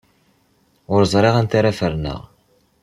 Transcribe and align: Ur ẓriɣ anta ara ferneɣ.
Ur 0.93 1.01
ẓriɣ 1.13 1.35
anta 1.39 1.57
ara 1.59 1.77
ferneɣ. 1.79 2.21